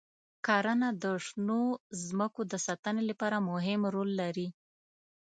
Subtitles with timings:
[0.45, 1.61] کرنه د شنو
[2.05, 4.47] ځمکو د ساتنې لپاره مهم رول لري.